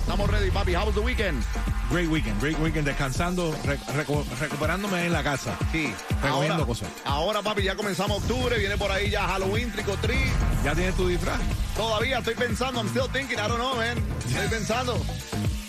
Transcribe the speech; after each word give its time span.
Estamos 0.00 0.28
ready, 0.30 0.50
papi. 0.50 0.72
How 0.74 0.84
was 0.86 0.94
the 0.94 1.00
weekend? 1.02 1.44
Great 1.90 2.08
weekend, 2.08 2.38
great 2.40 2.58
weekend, 2.58 2.86
descansando, 2.86 3.52
re- 3.64 3.76
recu- 3.94 4.24
recuperándome 4.40 5.06
en 5.06 5.12
la 5.12 5.22
casa. 5.22 5.56
Sí. 5.72 5.92
Recogiendo 6.22 6.54
Ahora, 6.54 6.66
cosas. 6.66 6.88
ahora, 7.04 7.42
papi, 7.42 7.62
ya 7.62 7.74
comenzamos 7.76 8.18
octubre. 8.22 8.58
Viene 8.58 8.76
por 8.76 8.90
ahí 8.90 9.10
ya 9.10 9.26
Halloween, 9.26 9.70
Treat. 9.72 10.64
¿Ya 10.64 10.74
tienes 10.74 10.94
tu 10.96 11.06
disfraz? 11.08 11.38
Todavía 11.76 12.18
estoy 12.18 12.34
pensando. 12.34 12.80
I'm 12.80 12.88
still 12.88 13.08
thinking. 13.12 13.38
I 13.38 13.46
don't 13.48 13.58
know, 13.58 13.76
man. 13.76 13.98
Estoy 14.28 14.48
pensando. 14.48 14.96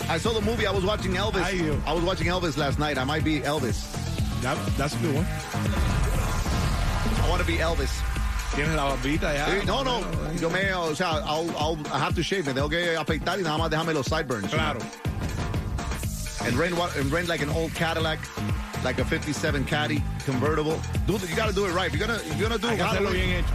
I 0.10 0.18
saw 0.20 0.34
the 0.34 0.42
movie. 0.42 0.66
I 0.66 0.72
was 0.72 0.84
watching 0.84 1.14
Elvis. 1.16 1.44
Ay. 1.44 1.62
I 1.86 1.94
was 1.94 2.04
watching 2.04 2.28
Elvis 2.28 2.58
last 2.58 2.80
night. 2.80 2.98
I 2.98 3.04
might 3.04 3.24
be 3.24 3.42
Elvis. 3.42 3.86
That's 4.42 4.96
a 4.96 4.98
good 5.00 5.16
one. 5.16 5.26
I 7.24 7.30
want 7.30 7.42
to 7.42 7.48
be 7.48 7.58
Elvis. 7.58 8.01
Tienes 8.56 8.76
la 8.76 8.84
barbita 8.84 9.34
ya. 9.34 9.46
Sí, 9.48 9.66
no, 9.66 9.84
no. 9.84 10.02
Yo 10.40 10.50
me, 10.50 10.74
o 10.74 10.94
sea, 10.94 11.22
I'll, 11.26 11.50
I'll, 11.58 11.78
I 11.94 12.00
have 12.00 12.16
to 12.16 12.22
shave. 12.24 12.46
Me 12.46 12.54
tengo 12.54 12.70
que 12.70 12.98
afeitar 12.98 13.40
y 13.40 13.44
nada 13.44 13.58
más 13.58 13.70
déjame 13.70 13.94
los 13.94 14.08
sideburns. 14.08 14.50
Claro. 14.52 14.80
And 16.46 16.58
rent, 16.58 16.76
and 16.98 17.12
rent 17.12 17.28
like 17.28 17.42
an 17.42 17.50
old 17.50 17.74
Cadillac, 17.76 18.20
like 18.84 19.00
a 19.00 19.06
57 19.06 19.64
Caddy 19.66 20.04
convertible. 20.26 20.80
Do, 21.06 21.14
you 21.14 21.36
got 21.36 21.48
to 21.48 21.54
do 21.56 21.66
it 21.66 21.74
right. 21.74 21.94
You're 21.94 22.06
gonna, 22.06 22.20
you're 22.38 22.50
gonna 22.50 22.58
do 22.58 22.68
Hay 22.68 22.78
que 22.78 22.84
hacerlo 22.84 23.12
bien 23.12 23.30
hecho. 23.30 23.54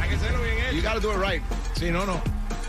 Hay 0.00 0.08
que 0.10 0.16
hacerlo 0.16 0.42
bien 0.42 0.56
you 0.72 0.78
hecho. 0.78 0.82
got 0.82 0.94
to 0.94 1.00
do 1.00 1.10
it 1.12 1.16
right. 1.16 1.42
Sí, 1.74 1.90
no, 1.90 2.04
no. 2.04 2.20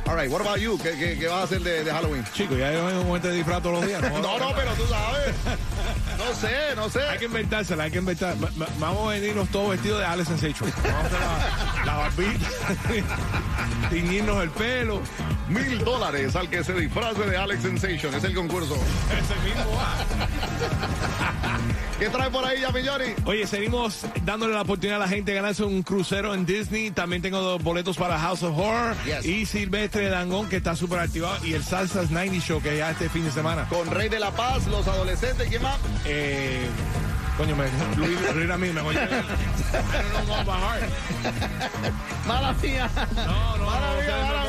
All 0.07 0.15
right, 0.15 0.31
what 0.31 0.39
about 0.39 0.61
you? 0.61 0.77
¿Qué, 0.77 0.97
qué, 0.97 1.19
qué 1.19 1.27
vas 1.27 1.41
a 1.41 1.43
hacer 1.43 1.59
de, 1.59 1.83
de 1.83 1.91
Halloween? 1.91 2.23
Chico, 2.33 2.55
ya 2.55 2.71
yo 2.71 2.85
vengo 2.85 3.03
con 3.03 3.17
este 3.17 3.31
disfraz 3.31 3.61
todos 3.61 3.79
los 3.81 3.85
días. 3.85 4.01
No, 4.01 4.21
no, 4.39 4.53
pero 4.55 4.71
tú 4.73 4.83
sabes. 4.87 5.35
No 6.17 6.33
sé, 6.33 6.75
no 6.75 6.89
sé. 6.89 7.01
Hay 7.07 7.19
que 7.19 7.25
inventársela, 7.25 7.83
hay 7.83 7.91
que 7.91 7.99
inventar. 7.99 8.35
Va- 8.43 8.49
va- 8.59 8.67
Vamos 8.79 9.07
a 9.07 9.11
venirnos 9.11 9.47
todos 9.49 9.71
vestidos 9.71 9.99
de 9.99 10.05
Alex 10.05 10.27
Sensation. 10.29 10.71
Vamos 10.83 11.03
a 11.03 11.05
hacer 11.05 11.19
la, 11.19 11.85
la 11.85 11.95
barbita, 11.95 12.47
tiñirnos 13.89 14.43
el 14.43 14.49
pelo. 14.51 15.01
Mil 15.49 15.79
dólares 15.83 16.35
al 16.35 16.49
que 16.49 16.63
se 16.63 16.73
disfrace 16.73 17.21
de 17.23 17.37
Alex 17.37 17.63
Sensation. 17.63 18.13
Es 18.13 18.23
el 18.23 18.35
concurso. 18.35 18.75
Ese 18.75 19.35
mismo 19.47 19.71
va. 19.75 19.95
¿Qué 21.99 22.09
trae 22.09 22.29
por 22.29 22.45
ahí, 22.45 22.61
Yami 22.61 22.85
Johnny? 22.85 23.05
Oye, 23.25 23.47
seguimos 23.47 24.01
dándole 24.23 24.53
la 24.53 24.61
oportunidad 24.61 24.97
a 24.97 25.05
la 25.05 25.07
gente 25.07 25.31
de 25.31 25.37
ganarse 25.37 25.63
un 25.63 25.81
crucero 25.81 26.35
en 26.35 26.45
Disney. 26.45 26.91
También 26.91 27.21
tengo 27.23 27.39
dos 27.41 27.63
boletos 27.63 27.97
para 27.97 28.19
House 28.19 28.43
of 28.43 28.55
Horror 28.57 28.95
Yes. 29.05 29.25
y 29.25 29.45
Silvestre 29.47 30.09
Dangón, 30.09 30.47
que 30.47 30.57
está 30.57 30.75
súper 30.75 30.99
activado, 30.99 31.43
y 31.43 31.53
el 31.53 31.63
Salsas 31.63 32.11
90 32.11 32.45
Show, 32.45 32.61
que 32.61 32.77
ya 32.77 32.91
este 32.91 33.09
fin 33.09 33.23
de 33.23 33.31
semana. 33.31 33.65
Con 33.69 33.89
Rey 33.89 34.09
de 34.09 34.19
la 34.19 34.29
Paz, 34.31 34.67
los 34.67 34.87
adolescentes, 34.87 35.47
¿quién 35.49 35.63
más? 35.63 35.77
Eh, 36.05 36.67
coño, 37.35 37.55
me, 37.55 37.65
Luis, 37.97 38.19
Luis 38.35 38.47
Ramírez, 38.47 38.75
I 38.75 38.77
don't 40.13 40.25
know 40.27 40.43
by 40.45 40.59
heart. 40.59 40.83
Mala 42.27 42.53
mía. 42.61 42.89
No, 43.15 43.57
no, 43.57 43.65
Mala 43.65 43.87
no, 43.93 44.01
mía, 44.01 44.07
no, 44.07 44.17
no, 44.17 44.23
mala 44.27 44.39
no, 44.39 44.45
mía. 44.45 44.46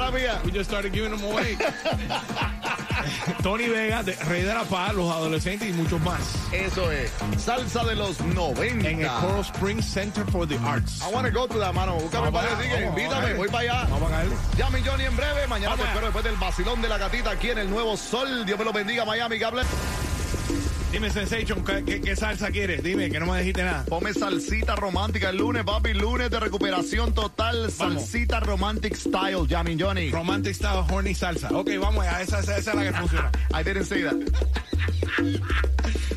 Mía. 0.00 0.40
We 0.44 0.50
just 0.50 0.70
started 0.70 0.92
giving 0.92 1.10
them 1.10 1.22
away. 1.22 1.56
Tony 3.42 3.68
Vega, 3.68 4.02
de- 4.02 4.16
Rey 4.28 4.42
de 4.42 4.54
la 4.54 4.64
Paz, 4.64 4.94
los 4.94 5.10
adolescentes 5.12 5.68
y 5.68 5.72
muchos 5.72 6.00
más. 6.00 6.20
Eso 6.52 6.90
es. 6.90 7.10
Salsa 7.38 7.84
de 7.84 7.94
los 7.96 8.20
90. 8.20 8.88
En 8.88 9.02
el 9.02 9.08
Coral 9.08 9.40
Springs 9.44 9.84
Center 9.84 10.24
for 10.30 10.46
the 10.46 10.56
Arts. 10.64 11.02
I 11.02 11.12
want 11.12 11.26
to 11.26 11.32
go 11.32 11.46
to 11.46 11.58
that, 11.58 11.74
mano. 11.74 11.98
Búscame 11.98 12.30
Vamos 12.30 12.42
para 12.42 12.56
decir 12.56 12.82
invítame. 12.86 13.34
Voy 13.34 13.48
para 13.48 13.58
allá. 13.58 13.86
Vamos 13.90 14.10
a 14.10 14.14
caerle. 14.14 14.36
Yami 14.56 14.80
Johnny 14.82 15.04
en 15.04 15.16
breve. 15.16 15.46
Mañana 15.46 15.76
te 15.76 15.82
Vamos 15.82 15.86
espero 15.88 16.06
después 16.06 16.24
del 16.24 16.36
vacilón 16.36 16.82
de 16.82 16.88
la 16.88 16.98
gatita 16.98 17.30
aquí 17.32 17.50
en 17.50 17.58
el 17.58 17.70
Nuevo 17.70 17.96
Sol. 17.96 18.46
Dios 18.46 18.58
me 18.58 18.64
lo 18.64 18.72
bendiga, 18.72 19.04
Miami. 19.04 19.38
Que 19.38 19.44
hable. 19.44 19.62
Dime, 20.92 21.08
Sensation, 21.10 21.64
¿qué, 21.64 21.82
qué- 21.84 22.00
qué 22.02 22.14
salsa 22.14 22.50
quieres? 22.50 22.82
Dime, 22.82 23.10
que 23.10 23.18
no 23.18 23.24
me 23.26 23.38
dijiste 23.38 23.64
nada. 23.64 23.84
Ponme 23.86 24.12
salsita 24.12 24.76
romántica 24.76 25.30
el 25.30 25.38
lunes, 25.38 25.64
papi. 25.64 25.94
Lunes 25.94 26.30
de 26.30 26.38
recuperación 26.38 27.14
total. 27.14 27.70
Vamos. 27.78 28.02
Salsita 28.02 28.40
romantic 28.40 28.94
style, 28.94 29.46
Yami 29.48 29.76
Johnny. 29.80 30.10
Romantic 30.10 30.54
Style 30.54 30.84
Horny 30.90 31.14
Salsa. 31.14 31.48
Ok, 31.50 31.70
vamos 31.80 32.04
allá. 32.06 32.20
Esa, 32.20 32.40
esa, 32.40 32.58
esa 32.58 32.70
es 32.72 32.76
la 32.76 32.84
que 32.84 32.92
funciona. 32.92 33.30
I 33.58 33.62
didn't 33.64 33.86
say 33.86 34.02
that. 34.02 34.16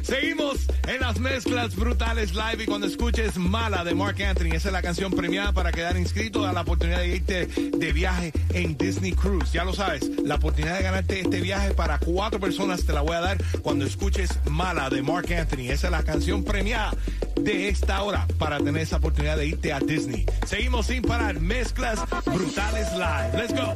Seguimos 0.05 0.67
en 0.87 1.01
las 1.01 1.19
mezclas 1.19 1.75
brutales 1.75 2.35
live 2.35 2.63
y 2.63 2.65
cuando 2.67 2.85
escuches 2.85 3.37
Mala 3.37 3.83
de 3.83 3.95
Mark 3.95 4.21
Anthony, 4.21 4.53
esa 4.53 4.69
es 4.69 4.73
la 4.73 4.83
canción 4.83 5.11
premiada 5.11 5.51
para 5.51 5.71
quedar 5.71 5.97
inscrito 5.97 6.45
a 6.45 6.53
la 6.53 6.61
oportunidad 6.61 6.99
de 6.99 7.07
irte 7.07 7.47
de 7.47 7.91
viaje 7.91 8.31
en 8.53 8.77
Disney 8.77 9.13
Cruise. 9.13 9.51
Ya 9.51 9.63
lo 9.63 9.73
sabes, 9.73 10.07
la 10.23 10.35
oportunidad 10.35 10.77
de 10.77 10.83
ganarte 10.83 11.21
este 11.21 11.41
viaje 11.41 11.73
para 11.73 11.97
cuatro 11.97 12.39
personas 12.39 12.85
te 12.85 12.93
la 12.93 13.01
voy 13.01 13.15
a 13.15 13.21
dar 13.21 13.43
cuando 13.63 13.83
escuches 13.83 14.29
Mala 14.47 14.91
de 14.91 15.01
Mark 15.01 15.33
Anthony. 15.33 15.71
Esa 15.71 15.87
es 15.87 15.91
la 15.91 16.03
canción 16.03 16.43
premiada 16.43 16.93
de 17.41 17.69
esta 17.69 18.03
hora 18.03 18.27
para 18.37 18.59
tener 18.59 18.83
esa 18.83 18.97
oportunidad 18.97 19.37
de 19.37 19.47
irte 19.47 19.73
a 19.73 19.79
Disney. 19.79 20.27
Seguimos 20.45 20.85
sin 20.85 21.01
parar, 21.01 21.39
mezclas 21.39 21.99
brutales 22.25 22.87
live. 22.93 23.31
Let's 23.35 23.55
go. 23.55 23.75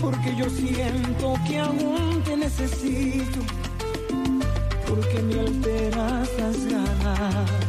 Porque 0.00 0.36
yo 0.36 0.48
siento 0.50 1.34
que 1.46 1.58
aún 1.58 2.22
te 2.24 2.36
necesito, 2.36 3.40
porque 4.94 5.22
me 5.22 5.40
alteras 5.40 6.28
las 6.38 6.66
ganas. 6.66 7.63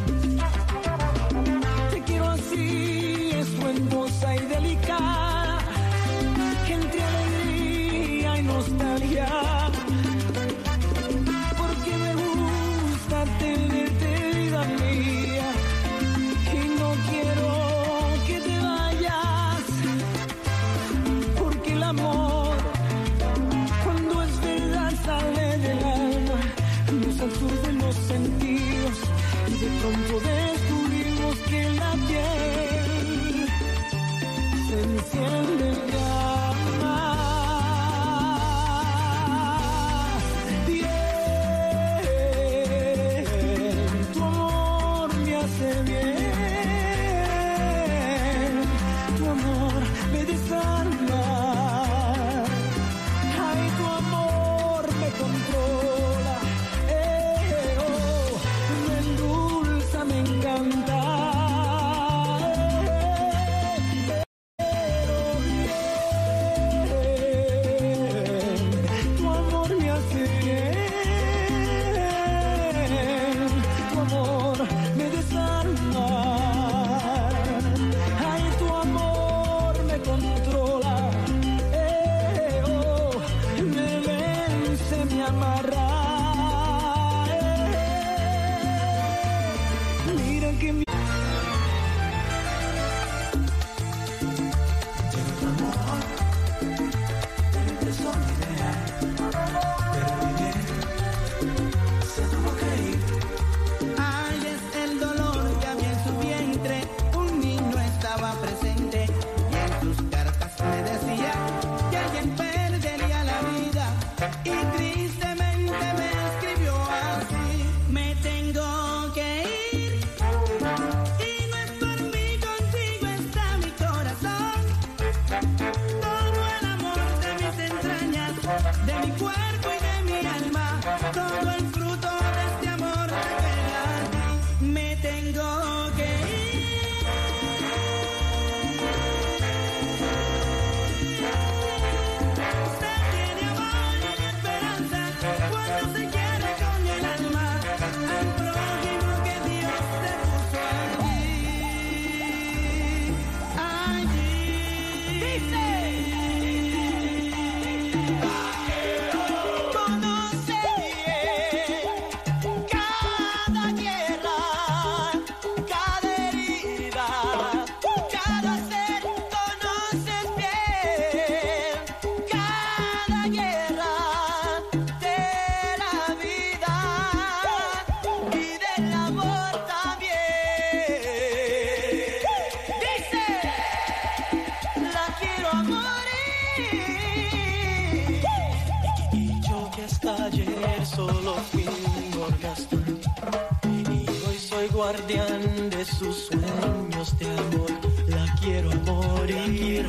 De 195.55 195.85
sus 195.85 196.15
sueños 196.27 197.17
de 197.19 197.25
amor. 197.27 197.71
La 198.07 198.35
quiero 198.41 198.71
a 198.71 198.75
morir. 198.75 199.87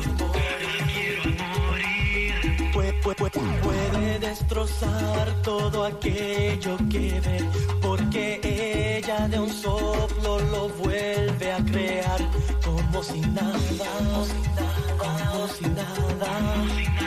Pue- 2.73 2.93
pue- 3.01 3.15
pue- 3.15 3.31
Puede 3.61 4.19
destrozar 4.19 5.41
todo 5.41 5.83
aquello 5.85 6.77
que 6.91 7.19
ve 7.21 7.43
Porque 7.81 8.39
ella 8.99 9.27
de 9.27 9.39
un 9.39 9.49
soplo 9.51 10.39
lo 10.39 10.69
vuelve 10.69 11.53
a 11.53 11.57
crear 11.65 12.19
Como 12.63 13.01
si 13.03 13.19
nada, 13.21 13.57
como 13.79 14.25
si 14.25 14.33
nada, 14.55 15.31
como 15.31 15.47
si 15.47 15.63
nada 15.69 17.06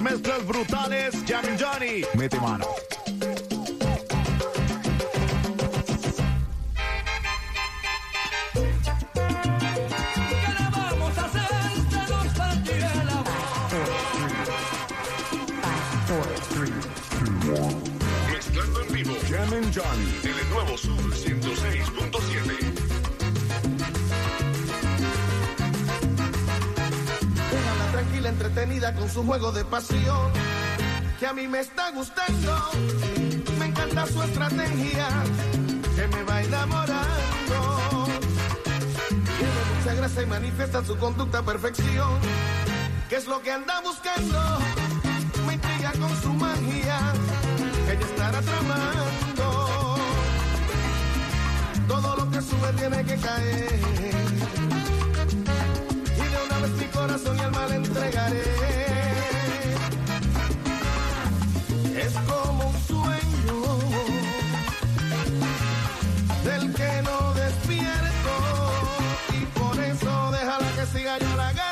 mezclas 0.00 0.46
brutales. 0.46 1.14
Jammin' 1.26 1.56
Johnny, 1.58 2.04
mete 2.14 2.38
mano. 2.40 2.67
Entretenida 28.28 28.94
con 28.94 29.08
su 29.08 29.24
juego 29.24 29.52
de 29.52 29.64
pasión. 29.64 30.30
Que 31.18 31.26
a 31.26 31.32
mí 31.32 31.48
me 31.48 31.60
está 31.60 31.90
gustando. 31.92 32.70
Me 33.58 33.66
encanta 33.66 34.06
su 34.06 34.22
estrategia. 34.22 35.08
Que 35.96 36.06
me 36.08 36.22
va 36.24 36.42
enamorando. 36.42 38.06
Tiene 39.08 39.60
mucha 39.78 39.94
gracia 39.94 40.22
y 40.22 40.26
manifiesta 40.26 40.84
su 40.84 40.98
conducta 40.98 41.38
a 41.38 41.42
perfección. 41.42 42.18
¿Qué 43.08 43.16
es 43.16 43.26
lo 43.26 43.40
que 43.40 43.50
anda 43.50 43.80
buscando? 43.80 44.58
Me 45.46 45.54
intriga 45.54 45.92
con 45.92 46.14
su 46.20 46.32
magia. 46.34 47.14
Ella 47.90 48.06
estará 48.06 48.42
tramando. 48.42 49.96
Todo 51.88 52.16
lo 52.16 52.30
que 52.30 52.42
sube 52.42 52.72
tiene 52.76 53.04
que 53.04 53.16
caer. 53.16 54.57
Corazón 57.18 57.38
y 57.38 57.40
alma 57.40 57.66
le 57.66 57.74
entregaré. 57.76 58.42
Es 61.96 62.12
como 62.28 62.68
un 62.68 62.78
sueño 62.86 63.78
del 66.44 66.74
que 66.74 67.02
no 67.02 67.34
despierto. 67.34 68.34
Y 69.32 69.46
por 69.58 69.80
eso 69.80 70.30
déjala 70.30 70.66
que 70.76 70.86
siga, 70.98 71.18
yo 71.18 71.36
la 71.36 71.48
agarro 71.48 71.67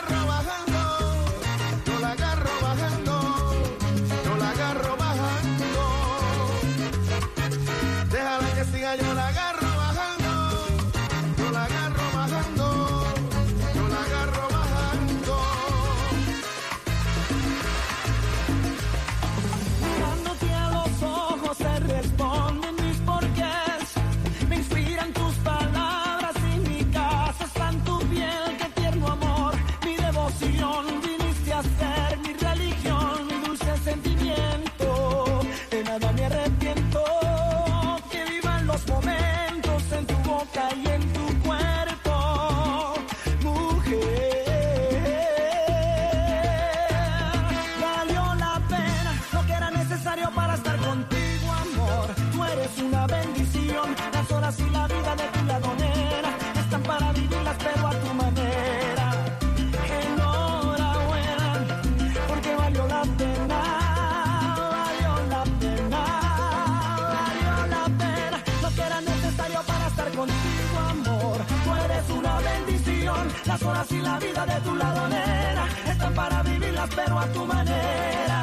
vida 74.36 74.54
de 74.54 74.60
tu 74.60 74.74
lado, 74.74 75.08
nena, 75.08 75.66
están 75.88 76.14
para 76.14 76.42
vivirlas, 76.42 76.88
pero 76.94 77.18
a 77.18 77.26
tu 77.28 77.46
manera. 77.46 78.38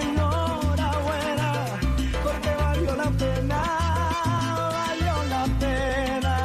Enhorabuena, 0.00 1.52
porque 2.22 2.54
valió 2.54 2.96
la 2.96 3.10
pena, 3.22 3.60
valió 4.78 5.14
la 5.34 5.44
pena. 5.60 6.36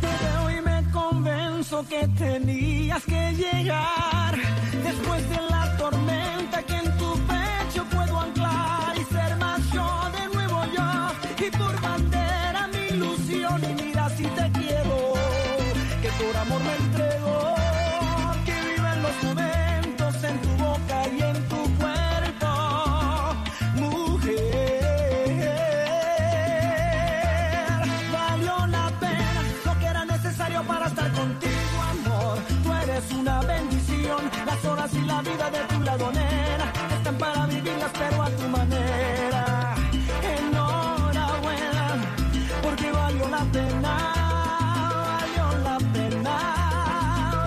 Te 0.00 0.12
veo 0.24 0.50
y 0.50 0.60
me 0.62 0.90
convenzo 0.90 1.86
que 1.88 2.08
tenías 2.08 3.04
que 3.04 3.32
llegar 3.34 4.34
después 4.82 5.30
de 5.30 5.40
la 5.50 5.76
tormenta 5.76 6.62
que 6.62 6.76
en 6.76 6.98
tu 6.98 7.10
pecho 7.32 7.84
puedo 7.94 8.20
anclar 8.20 8.96
y 8.96 9.04
ser 9.14 9.36
más 9.36 9.60
yo 9.72 9.88
de 10.16 10.34
nuevo 10.34 10.64
yo 10.76 11.46
y 11.46 11.50
por 11.50 11.80
bandera 11.80 12.68
mi 12.68 12.96
ilusión 12.96 13.62
y 13.70 13.82
mira 13.82 14.08
si 14.10 14.24
te 14.24 14.50
quiero 14.58 14.96
que 16.02 16.10
por 16.24 16.36
amor 16.36 16.60
me 16.62 16.85
y 34.96 35.00
la 35.04 35.20
vida 35.22 35.50
de 35.50 35.60
tu 35.74 35.80
lado 35.80 36.10
nena 36.12 36.72
están 36.96 37.16
para 37.18 37.46
vivirlas 37.46 37.90
pero 37.98 38.22
a 38.22 38.30
tu 38.30 38.48
manera. 38.48 39.74
Enhorabuena 40.34 41.84
porque 42.62 42.90
valió 42.92 43.28
la 43.28 43.44
pena 43.56 43.92
valió 45.10 45.46
la 45.68 45.76
pena 45.94 46.34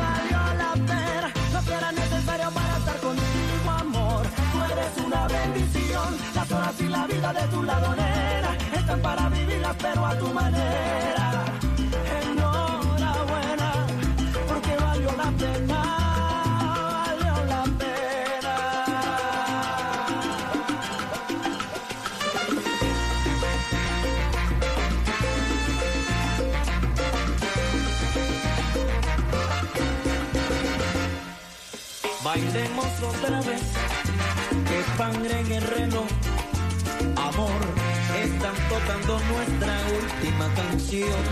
valió 0.02 0.42
la 0.64 0.72
pena. 0.90 1.28
Que 1.66 1.74
era 1.74 1.92
necesario 1.92 2.50
para 2.52 2.78
estar 2.78 2.98
contigo 3.08 3.70
amor. 3.84 4.24
Tú 4.52 4.58
eres 4.72 4.94
una 5.06 5.28
bendición 5.28 6.10
las 6.36 6.52
horas 6.52 6.82
y 6.82 6.88
la 6.88 7.08
vida 7.08 7.34
de 7.34 7.48
tu 7.48 7.64
lado 7.64 7.96
nena 7.96 8.52
están 8.80 9.00
para 9.02 9.30
vivirlas 9.30 9.76
pero 9.82 10.06
a 10.06 10.18
tu 10.18 10.28
manera. 10.34 11.28
Enhorabuena 12.22 13.72
porque 14.48 14.76
valió 14.76 15.12
la 15.18 15.32
pena 15.32 15.69
Otra 32.50 33.42
vez, 33.42 33.62
que 34.68 34.98
sangre 34.98 35.40
en 35.40 35.52
el 35.52 35.62
reloj. 35.62 36.08
Amor, 37.16 37.62
están 38.24 38.56
tocando 38.68 39.20
nuestra 39.20 39.78
última 40.02 40.52
canción. 40.56 41.24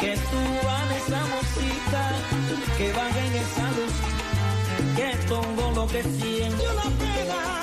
Que 0.00 0.14
suban 0.16 0.92
esa 0.92 1.26
música, 1.26 2.12
que 2.76 2.92
bajen 2.92 3.32
esa 3.34 3.70
luz, 3.78 3.94
que 4.96 5.26
todo 5.26 5.72
lo 5.74 5.86
que 5.88 6.02
siento 6.04 6.72
la 6.72 6.84
pena 6.84 7.58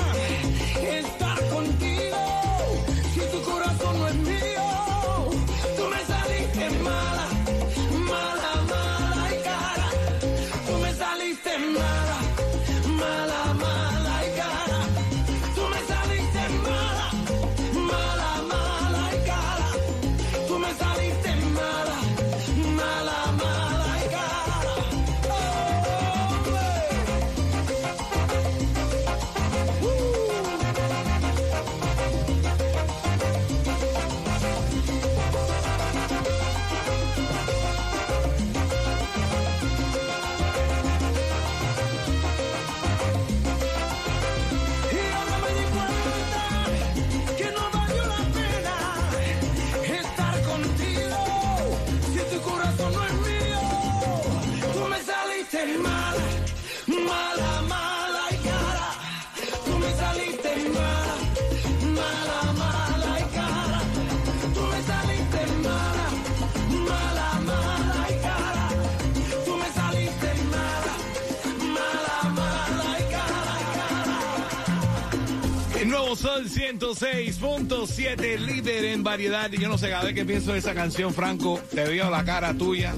El 75.79 75.89
nuevo 75.89 76.15
Sol 76.15 76.46
106.7, 76.50 78.38
líder 78.39 78.86
en 78.86 79.03
variedad. 79.03 79.51
Y 79.51 79.58
yo 79.58 79.67
no 79.67 79.77
sé, 79.77 79.89
cada 79.89 80.03
vez 80.05 80.13
que 80.15 80.25
pienso 80.25 80.51
en 80.51 80.58
esa 80.58 80.74
canción, 80.74 81.13
Franco, 81.13 81.60
te 81.74 81.84
veo 81.84 82.10
la 82.10 82.24
cara 82.24 82.53
tuya. 82.53 82.94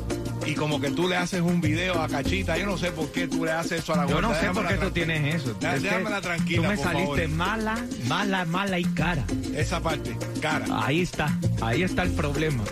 Y 0.45 0.53
como 0.55 0.79
que 0.79 0.91
tú 0.91 1.09
le 1.09 1.17
haces 1.17 1.41
un 1.41 1.59
video 1.59 2.01
a 2.01 2.07
Cachita, 2.07 2.57
yo 2.57 2.65
no 2.67 2.77
sé 2.77 2.91
por 2.91 3.11
qué 3.11 3.27
tú 3.27 3.43
le 3.43 3.51
haces 3.51 3.81
eso 3.83 3.93
a 3.93 3.97
la 3.97 4.07
Yo 4.07 4.21
no 4.21 4.33
sé 4.33 4.47
por 4.53 4.65
qué 4.67 4.75
tú 4.75 4.91
tienes 4.91 5.35
eso. 5.35 5.53
Dé- 5.55 5.75
Es 5.75 5.81
Déjamela 5.83 6.21
tranquila, 6.21 6.61
Tú 6.61 6.67
me 6.69 6.75
por 6.77 6.85
saliste 6.85 7.21
favor. 7.23 7.35
mala, 7.37 7.85
mala, 8.07 8.45
mala 8.45 8.79
y 8.79 8.85
cara. 8.85 9.25
Esa 9.53 9.81
parte, 9.81 10.15
cara. 10.41 10.65
Ahí 10.85 11.01
está, 11.01 11.37
ahí 11.61 11.83
está 11.83 12.03
el 12.03 12.11
problema. 12.11 12.63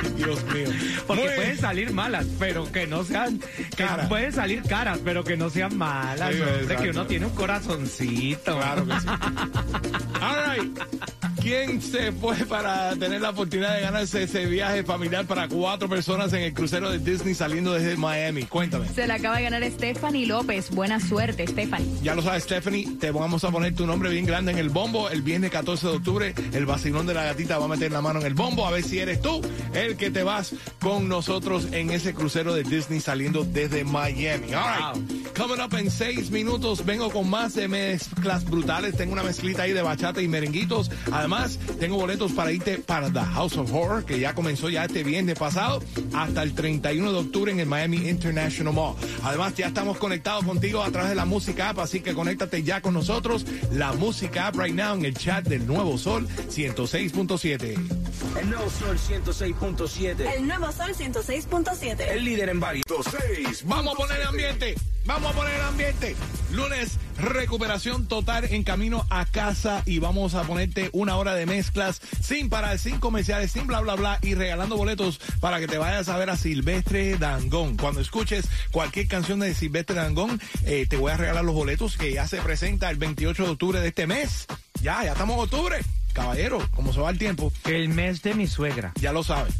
Dios 0.16 0.44
mío. 0.52 0.68
Porque 1.06 1.24
Muy- 1.24 1.34
pueden 1.34 1.58
salir 1.58 1.92
malas, 1.92 2.26
pero 2.38 2.70
que 2.70 2.86
no 2.86 3.04
sean. 3.04 3.40
Que 3.76 3.86
pueden 4.08 4.32
salir 4.32 4.62
caras, 4.62 4.98
pero 5.04 5.24
que 5.24 5.36
no 5.36 5.50
sean 5.50 5.76
malas. 5.76 6.34
Sí, 6.34 6.40
hombre, 6.40 6.76
que 6.76 6.90
uno 6.90 7.06
tiene 7.06 7.26
un 7.26 7.34
corazoncito. 7.34 8.56
Claro 8.56 8.86
que 8.86 9.00
sí. 9.00 9.06
All 10.20 10.58
right. 10.58 10.78
¿Quién 11.42 11.82
se 11.82 12.12
fue 12.12 12.36
para 12.46 12.94
tener 12.94 13.20
la 13.20 13.30
oportunidad 13.30 13.74
de 13.74 13.80
ganarse 13.80 14.22
ese 14.22 14.46
viaje 14.46 14.84
familiar 14.84 15.26
para 15.26 15.48
cuatro 15.48 15.88
personas 15.88 16.32
en 16.34 16.42
el 16.42 16.54
crucero 16.54 16.88
de 16.88 17.00
Disney 17.00 17.34
saliendo 17.34 17.72
desde 17.72 17.96
Miami? 17.96 18.44
Cuéntame. 18.44 18.86
Se 18.88 19.08
la 19.08 19.14
acaba 19.14 19.38
de 19.38 19.42
ganar 19.42 19.64
Stephanie 19.64 20.26
López. 20.26 20.70
Buena 20.70 21.00
suerte, 21.00 21.44
Stephanie. 21.48 21.88
Ya 22.00 22.14
lo 22.14 22.22
sabes, 22.22 22.44
Stephanie, 22.44 22.96
te 23.00 23.10
vamos 23.10 23.42
a 23.42 23.50
poner 23.50 23.74
tu 23.74 23.88
nombre 23.88 24.10
bien 24.10 24.24
grande 24.24 24.52
en 24.52 24.58
el 24.58 24.68
bombo. 24.68 25.10
El 25.10 25.22
viernes 25.22 25.50
14 25.50 25.88
de 25.88 25.96
octubre, 25.96 26.34
el 26.52 26.64
vacilón 26.64 27.08
de 27.08 27.14
la 27.14 27.24
gatita 27.24 27.58
va 27.58 27.64
a 27.64 27.68
meter 27.68 27.90
la 27.90 28.00
mano 28.00 28.20
en 28.20 28.26
el 28.26 28.34
bombo 28.34 28.64
a 28.64 28.70
ver 28.70 28.84
si 28.84 29.00
eres 29.00 29.20
tú 29.20 29.40
el 29.74 29.96
que 29.96 30.12
te 30.12 30.22
vas 30.22 30.54
con 30.80 31.08
nosotros 31.08 31.66
en 31.72 31.90
ese 31.90 32.14
crucero 32.14 32.54
de 32.54 32.62
Disney 32.62 33.00
saliendo 33.00 33.42
desde 33.42 33.82
Miami. 33.82 34.54
All 34.54 34.94
right. 34.94 35.36
Coming 35.36 35.60
up 35.60 35.74
en 35.76 35.90
seis 35.90 36.30
minutos, 36.30 36.84
vengo 36.84 37.10
con 37.10 37.28
más 37.28 37.54
de 37.54 37.66
mezclas 37.66 38.44
brutales. 38.44 38.96
Tengo 38.96 39.12
una 39.12 39.24
mezclita 39.24 39.62
ahí 39.62 39.72
de 39.72 39.82
bachata 39.82 40.22
y 40.22 40.28
merenguitos. 40.28 40.88
Además, 41.10 41.31
tengo 41.80 41.96
boletos 41.96 42.32
para 42.32 42.52
irte 42.52 42.78
para 42.78 43.10
The 43.10 43.20
House 43.20 43.56
of 43.56 43.72
Horror, 43.72 44.04
que 44.04 44.20
ya 44.20 44.34
comenzó 44.34 44.68
ya 44.68 44.84
este 44.84 45.02
viernes 45.02 45.38
pasado, 45.38 45.82
hasta 46.12 46.42
el 46.42 46.52
31 46.52 47.10
de 47.10 47.18
octubre 47.18 47.50
en 47.50 47.60
el 47.60 47.66
Miami 47.66 48.08
International 48.08 48.74
Mall. 48.74 48.96
Además, 49.22 49.54
ya 49.54 49.68
estamos 49.68 49.96
conectados 49.96 50.44
contigo 50.44 50.82
a 50.82 50.90
través 50.90 51.10
de 51.10 51.16
la 51.16 51.24
música 51.24 51.70
app, 51.70 51.78
así 51.78 52.00
que 52.00 52.12
conéctate 52.12 52.62
ya 52.62 52.80
con 52.80 52.94
nosotros. 52.94 53.46
La 53.72 53.92
música 53.92 54.48
app 54.48 54.56
right 54.56 54.74
now 54.74 54.94
en 54.94 55.04
el 55.04 55.14
chat 55.14 55.46
del 55.46 55.66
Nuevo 55.66 55.96
Sol 55.96 56.28
106.7. 56.50 58.01
El 58.38 58.48
nuevo 58.48 58.70
Sol 58.70 58.98
106.7. 58.98 60.34
El 60.36 60.46
nuevo 60.46 60.72
Sol 60.72 60.94
106.7. 60.94 62.00
El 62.08 62.24
líder 62.24 62.48
en 62.48 62.60
varios. 62.60 62.84
Vamos 63.64 63.94
a 63.94 63.96
poner 63.96 64.22
ambiente. 64.22 64.74
Vamos 65.04 65.32
a 65.32 65.36
poner 65.36 65.60
ambiente. 65.60 66.16
Lunes, 66.50 66.98
recuperación 67.18 68.06
total 68.06 68.46
en 68.46 68.62
camino 68.62 69.04
a 69.10 69.26
casa 69.26 69.82
y 69.84 69.98
vamos 69.98 70.34
a 70.34 70.44
ponerte 70.44 70.88
una 70.92 71.16
hora 71.16 71.34
de 71.34 71.44
mezclas 71.44 72.00
sin 72.22 72.48
parar, 72.48 72.78
sin 72.78 73.00
comerciales, 73.00 73.52
sin 73.52 73.66
bla, 73.66 73.80
bla, 73.80 73.96
bla 73.96 74.18
y 74.22 74.34
regalando 74.34 74.76
boletos 74.76 75.20
para 75.40 75.60
que 75.60 75.66
te 75.66 75.76
vayas 75.76 76.08
a 76.08 76.16
ver 76.16 76.30
a 76.30 76.36
Silvestre 76.36 77.18
Dangón. 77.18 77.76
Cuando 77.76 78.00
escuches 78.00 78.48
cualquier 78.70 79.08
canción 79.08 79.40
de 79.40 79.54
Silvestre 79.54 79.96
Dangón, 79.96 80.40
eh, 80.64 80.86
te 80.88 80.96
voy 80.96 81.12
a 81.12 81.16
regalar 81.16 81.44
los 81.44 81.54
boletos 81.54 81.98
que 81.98 82.12
ya 82.12 82.26
se 82.26 82.40
presenta 82.40 82.88
el 82.88 82.96
28 82.96 83.44
de 83.44 83.50
octubre 83.50 83.80
de 83.80 83.88
este 83.88 84.06
mes. 84.06 84.46
Ya, 84.80 85.04
ya 85.04 85.12
estamos 85.12 85.36
en 85.36 85.42
octubre. 85.42 85.84
Caballero, 86.12 86.66
como 86.74 86.92
se 86.92 87.00
va 87.00 87.10
el 87.10 87.18
tiempo, 87.18 87.52
El 87.64 87.88
mes 87.88 88.22
de 88.22 88.34
mi 88.34 88.46
suegra. 88.46 88.92
ya 89.00 89.12
lo 89.12 89.22
sabes. 89.22 89.54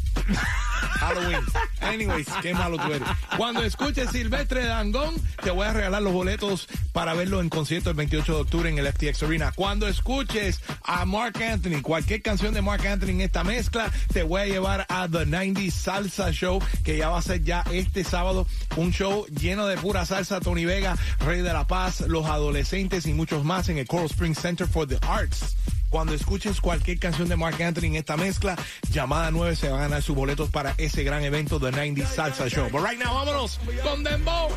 Halloween. 0.99 1.41
Anyways, 1.81 2.27
qué 2.41 2.53
malo 2.53 2.77
tú 2.77 2.93
eres. 2.93 3.07
Cuando 3.37 3.61
escuches 3.63 4.09
Silvestre 4.11 4.65
Dangón, 4.65 5.15
te 5.43 5.51
voy 5.51 5.65
a 5.67 5.73
regalar 5.73 6.01
los 6.01 6.13
boletos 6.13 6.67
para 6.93 7.13
verlo 7.13 7.41
en 7.41 7.49
concierto 7.49 7.89
el 7.89 7.95
28 7.97 8.35
de 8.35 8.41
octubre 8.41 8.69
en 8.69 8.77
el 8.77 8.87
FTX 8.91 9.23
Arena. 9.23 9.51
Cuando 9.53 9.87
escuches 9.87 10.61
a 10.83 11.03
Mark 11.05 11.41
Anthony, 11.43 11.81
cualquier 11.81 12.21
canción 12.21 12.53
de 12.53 12.61
Mark 12.61 12.85
Anthony 12.87 13.09
en 13.09 13.21
esta 13.21 13.43
mezcla, 13.43 13.91
te 14.13 14.23
voy 14.23 14.41
a 14.41 14.45
llevar 14.45 14.85
a 14.87 15.07
The 15.09 15.25
90 15.25 15.71
Salsa 15.71 16.31
Show, 16.31 16.61
que 16.83 16.97
ya 16.97 17.09
va 17.09 17.17
a 17.17 17.21
ser 17.21 17.43
ya 17.43 17.65
este 17.71 18.03
sábado 18.03 18.47
un 18.77 18.91
show 18.93 19.25
lleno 19.27 19.67
de 19.67 19.77
pura 19.77 20.05
salsa. 20.05 20.39
Tony 20.39 20.65
Vega, 20.65 20.95
Rey 21.19 21.41
de 21.41 21.51
la 21.53 21.67
Paz, 21.67 22.01
los 22.01 22.25
adolescentes 22.27 23.05
y 23.07 23.13
muchos 23.13 23.43
más 23.43 23.67
en 23.69 23.77
el 23.77 23.87
Coral 23.87 24.05
Springs 24.05 24.39
Center 24.39 24.67
for 24.67 24.87
the 24.87 24.97
Arts. 25.01 25.55
Cuando 25.93 26.15
escuches 26.15 26.59
cualquier 26.59 26.97
canción 26.97 27.29
de 27.29 27.35
Mark 27.35 27.61
Anthony 27.61 27.83
en 27.83 27.95
esta 27.97 28.17
mezcla, 28.17 28.55
llamada 28.89 29.29
9 29.29 29.55
se 29.55 29.69
van 29.69 29.79
a 29.79 29.83
ganar 29.83 30.01
sus 30.01 30.15
boletos 30.15 30.49
para 30.49 30.73
ese 30.79 31.03
gran 31.03 31.23
evento 31.23 31.59
The 31.59 31.69
90 31.69 32.07
Salsa 32.07 32.49
Show. 32.49 32.67
But 32.71 32.81
right 32.81 32.97
now, 32.97 33.13
vámonos 33.13 33.59
con 33.83 34.03
Dembow. 34.03 34.49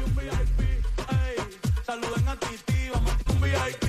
Saluden 1.85 2.27
a 2.27 2.37
Titi, 2.37 2.89
vamos 2.91 3.13
un 3.29 3.41
VIP, 3.43 3.85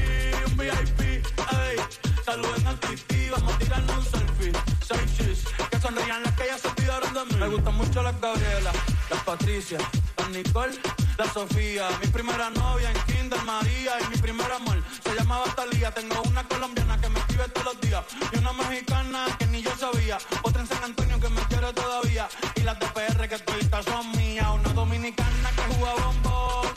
un 0.46 0.58
VIP, 0.58 1.00
ey. 1.00 1.78
Saluden 2.26 2.68
a 2.68 2.80
Titi, 2.82 3.30
vamos 3.30 3.54
a 3.54 3.58
tirarle 3.60 3.94
un 3.94 4.04
selfie. 4.04 4.52
Seis 4.86 5.46
que 5.72 5.80
sonrían 5.80 6.24
las 6.24 6.34
que 6.34 6.48
ya 6.48 6.58
se 6.58 6.68
olvidaron 6.68 7.14
de 7.14 7.26
mí. 7.34 7.40
Me 7.40 7.48
gustan 7.48 7.76
mucho 7.78 8.04
las 8.04 8.20
Gabriela, 8.20 8.72
las 9.10 9.24
Patricia, 9.24 9.78
las 10.18 10.30
Nicole, 10.30 10.78
la 11.18 11.26
Sofía. 11.32 11.90
Mi 12.02 12.08
primera 12.08 12.50
novia 12.50 12.92
en 12.92 12.98
Kinder 13.06 13.42
María 13.44 13.94
y 14.02 14.10
mi 14.10 14.18
primer 14.18 14.52
amor 14.52 14.84
se 15.04 15.16
llamaba 15.16 15.46
Talía. 15.56 15.92
Tengo 15.92 16.22
una 16.24 16.44
colombiana 16.48 17.00
que 17.00 17.10
me 17.10 17.20
escribe 17.20 17.48
todos 17.50 17.74
los 17.74 17.82
días 17.82 18.04
y 18.32 18.38
una 18.38 18.54
mexicana 18.54 19.26
que 19.38 19.48
ni 19.48 19.62
yo 19.62 19.72
sabía. 19.78 20.18
Otra 20.44 20.62
en 20.62 20.68
San 20.68 20.84
Antonio 20.84 21.20
que 21.20 21.30
me 21.30 21.42
quiere 21.44 21.72
todavía 21.74 22.28
y 22.56 22.62
las 22.62 22.80
de 22.80 22.88
PR 22.88 23.30
que 23.30 23.40
todavía 23.40 23.84
son 23.84 24.12
mías. 24.18 24.48
Una 24.54 24.74
dominicana 24.74 25.50
que 25.52 25.76
juega 25.76 25.94
bombón. 25.96 26.68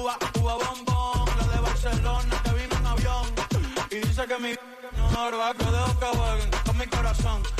Uva, 0.00 0.18
uva 0.40 0.54
bombón, 0.54 1.28
la 1.38 1.46
de 1.54 1.60
Barcelona 1.60 2.42
que 2.44 2.50
vino 2.52 2.76
en 2.76 2.86
avión 2.86 3.26
y 3.90 3.96
dice 3.96 4.26
que 4.26 4.38
mi 4.38 4.54
no 5.12 5.38
va 5.38 5.52
dejo 5.52 5.98
que 5.98 6.50
con 6.64 6.78
mi 6.78 6.86
corazón. 6.86 7.59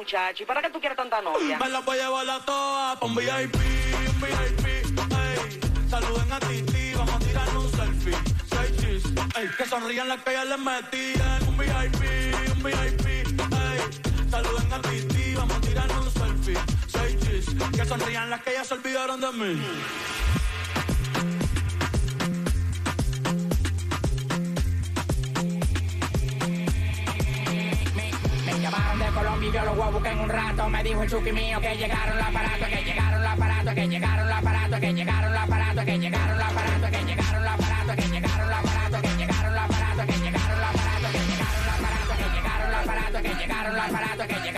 Muchacho, 0.00 0.44
¿y 0.44 0.46
para 0.46 0.62
qué 0.62 0.70
tú 0.70 0.80
quieres 0.80 0.96
tanta 0.96 1.20
novia? 1.20 1.58
Me 1.58 1.68
la 1.68 1.80
voy 1.80 1.98
a 1.98 2.04
llevar 2.04 2.30
a 2.30 2.38
pa' 2.40 2.98
un 3.02 3.14
VIP, 3.14 3.54
un 3.54 4.20
VIP, 4.22 4.66
ey. 4.66 5.60
Saluden 5.90 6.32
a 6.32 6.40
Titi, 6.40 6.94
vamos 6.94 7.14
a 7.16 7.18
tirar 7.18 7.48
un 7.54 7.70
selfie. 7.70 8.16
Seis 8.48 8.76
chis, 8.80 9.04
ey. 9.36 9.48
Que 9.58 9.66
sonrían 9.66 10.08
las 10.08 10.22
que 10.22 10.32
ya 10.32 10.44
les 10.46 10.58
metían. 10.58 11.48
Un 11.48 11.58
VIP, 11.58 12.02
un 12.50 12.62
VIP, 12.62 13.06
ey. 13.06 14.30
Saluden 14.30 14.72
a 14.72 14.80
Titi, 14.80 15.34
vamos 15.34 15.56
a 15.58 15.60
tirar 15.60 15.90
un 15.90 16.10
selfie. 16.10 16.58
Seis 16.86 17.20
chis, 17.20 17.54
que 17.76 17.84
sonrían 17.84 18.30
las 18.30 18.42
que 18.42 18.54
ya 18.54 18.64
se 18.64 18.72
olvidaron 18.72 19.20
de 19.20 19.32
mí. 19.32 19.62
Buscar 29.90 30.12
en 30.12 30.20
un 30.20 30.28
rato. 30.28 30.68
Me 30.68 30.84
dijo 30.84 31.02
el 31.02 31.10
chuki 31.10 31.32
mío 31.32 31.60
que 31.60 31.76
llegaron 31.76 32.16
los 32.16 32.26
aparatos, 32.26 32.68
que 32.68 32.84
llegaron 32.84 33.22
los 33.22 33.32
aparatos, 33.32 33.74
que 33.74 33.88
llegaron 33.88 34.28
los 34.28 34.38
aparatos, 34.38 34.80
que 34.80 34.92
llegaron 34.94 35.32
los 35.32 35.42
aparatos, 35.42 35.84
que 35.84 35.98
llegaron 35.98 36.38
los 36.38 36.44
aparatos, 36.46 36.84
que 36.84 37.08
llegaron 37.08 37.44
los 37.44 37.54
aparatos, 37.54 37.96
que 37.96 38.04
llegaron 38.04 38.36
los 38.36 38.54
aparatos, 38.54 39.02
que 39.02 39.10
llegaron 39.10 39.50
los 39.50 39.62
aparatos, 39.64 40.02
que 40.02 40.14
llegaron 40.14 40.14
los 40.14 40.14
aparatos, 40.14 40.14
que 40.14 40.18
llegaron 40.18 40.60
los 40.60 40.70
aparatos, 40.70 41.10
que 41.10 41.24
llegaron 41.26 41.66
los 41.66 41.74
aparatos, 41.74 42.16
que 42.16 42.28
llegaron 42.34 42.70
los 42.70 42.80
aparatos, 42.80 43.22
que 43.22 43.34
llegaron 43.34 43.74
los 43.74 43.84
aparatos, 43.84 44.49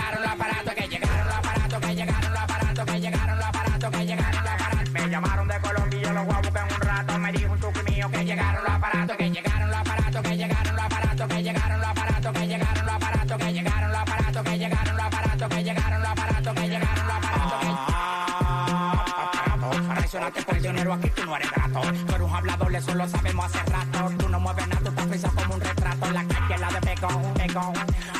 Dinero, 20.92 20.94
aquí 20.94 21.10
tú 21.10 21.26
no 21.26 21.36
eres 21.36 21.50
grato. 21.50 21.80
Tú 21.80 22.14
eres 22.14 22.26
un 22.26 22.34
hablador, 22.34 22.74
eso 22.74 22.94
lo 22.94 23.08
sabemos 23.08 23.46
hace 23.46 23.70
rato. 23.70 24.10
Tú 24.18 24.28
no 24.28 24.40
mueves 24.40 24.68
nada, 24.68 24.80
tú 24.80 24.88
estás 24.88 25.06
prisa 25.06 25.30
como 25.30 25.54
un 25.54 25.60
retrato. 25.60 26.10
La 26.10 26.24
calle, 26.24 26.58
la 26.58 26.68
de 26.68 26.80
pegón, 26.80 27.34
pegón. 27.34 27.72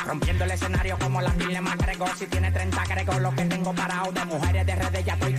Rompiendo 0.05 0.43
el 0.43 0.51
escenario 0.51 0.97
como 0.99 1.21
la 1.21 1.31
pile 1.31 1.61
más. 1.61 1.73
Si 2.17 2.27
tiene 2.27 2.51
30 2.51 2.83
grego, 2.85 3.19
lo 3.19 3.33
que 3.35 3.45
tengo 3.45 3.73
parado. 3.73 4.11
De 4.11 4.25
mujeres 4.25 4.65
de 4.65 4.75
redes 4.75 5.05
ya 5.05 5.13
estoy 5.13 5.32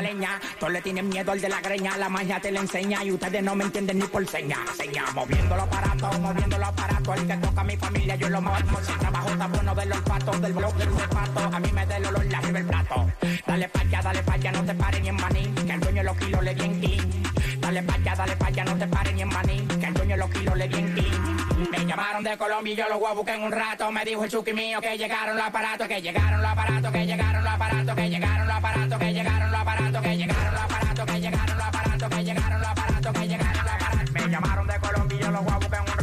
la 0.00 0.12
leña. 0.12 0.40
Todos 0.58 0.72
le 0.72 0.80
tienen 0.80 1.08
miedo 1.08 1.32
al 1.32 1.40
de 1.40 1.48
la 1.48 1.60
greña. 1.60 1.96
La 1.96 2.08
magia 2.08 2.40
te 2.40 2.50
la 2.50 2.60
enseña 2.60 3.04
y 3.04 3.12
ustedes 3.12 3.42
no 3.42 3.54
me 3.54 3.64
entienden 3.64 3.98
ni 3.98 4.06
por 4.06 4.26
seña. 4.26 4.58
Seña, 4.76 5.04
moviendo 5.14 5.56
los 5.56 5.64
aparatos, 5.64 6.20
moviendo 6.20 6.58
los 6.58 6.68
aparatos. 6.68 7.16
El 7.18 7.26
que 7.26 7.36
toca 7.36 7.60
a 7.60 7.64
mi 7.64 7.76
familia, 7.76 8.16
yo 8.16 8.28
lo 8.28 8.40
muevo. 8.40 8.80
Si 8.82 8.92
trabajo 8.98 9.30
está 9.30 9.46
bueno 9.46 9.74
del 9.74 9.92
olfato, 9.92 10.32
del 10.38 10.52
blog 10.52 10.74
del 10.76 10.90
zapato. 10.90 11.56
A 11.56 11.60
mí 11.60 11.72
me 11.72 11.86
da 11.86 11.96
el 11.96 12.06
olor 12.06 12.26
la 12.26 12.38
arriba 12.38 12.58
el 12.58 12.66
plato. 12.66 13.12
Dale 13.46 13.68
pa' 13.68 13.80
allá, 13.80 14.02
dale 14.02 14.22
pa' 14.22 14.34
allá, 14.34 14.52
no 14.52 14.64
te 14.64 14.74
pares 14.74 15.02
ni 15.02 15.08
en 15.08 15.16
maní. 15.16 15.54
Que 15.66 15.72
el 15.72 15.80
dueño 15.80 16.02
los 16.02 16.16
kilos 16.16 16.42
le 16.42 16.54
bien 16.54 16.80
clean. 16.80 17.29
Dale 17.70 17.84
pa' 17.84 17.94
allá, 17.94 18.16
dale 18.16 18.34
pa' 18.34 18.46
allá, 18.48 18.64
no 18.64 18.76
te 18.76 18.86
pares 18.88 19.14
ni 19.14 19.22
en 19.22 19.28
maní. 19.28 19.64
Que 19.78 19.86
el 19.86 19.94
dueño 19.94 20.16
de 20.16 20.16
los 20.16 20.30
kilos 20.30 20.56
le 20.56 20.66
bien 20.66 20.92
clean. 20.92 21.70
Me 21.70 21.86
llamaron 21.86 22.24
de 22.24 22.36
Colombia 22.36 22.72
y 22.72 22.76
yo 22.76 22.88
los 22.88 22.98
voy 22.98 23.08
a 23.08 23.14
buscar 23.14 23.36
en 23.36 23.44
un 23.44 23.52
rato. 23.52 23.92
Me 23.92 24.04
dijo 24.04 24.24
el 24.24 24.30
chuki 24.30 24.52
mío 24.52 24.80
que 24.80 24.98
llegaron 24.98 25.36
los 25.36 25.46
aparatos, 25.46 25.86
que 25.86 26.02
llegaron 26.02 26.42
los 26.42 26.50
aparatos, 26.50 26.90
que 26.90 27.06
llegaron 27.06 27.44
los 27.44 27.52
aparatos, 27.52 27.94
que 27.94 28.10
llegaron 28.10 28.48
los 28.48 28.56
aparatos, 28.56 28.98
que 28.98 29.12
llegaron 29.12 29.52
los 29.52 29.60
aparatos, 29.60 30.02
que 30.02 30.16
llegaron 30.16 30.46
los 30.50 30.50
aparatos, 30.50 31.06
que 31.06 31.20
llegaron 31.20 31.58
los 31.58 31.64
aparatos, 31.64 32.08
que 32.10 32.24
llegaron 32.24 32.60
los 32.60 32.68
aparatos, 32.68 33.12
que 33.12 33.28
llegaron 33.28 33.62
los 33.62 33.72
aparatos. 33.72 34.10
Me 34.14 34.28
llamaron 34.28 34.66
de 34.66 34.80
Colombia 34.80 35.16
y 35.16 35.22
yo 35.22 35.30
los 35.30 35.44
voy 35.44 35.52
a 35.52 35.56
buscar 35.56 35.74
en 35.74 35.80
un 35.80 35.86
rato. 35.86 35.99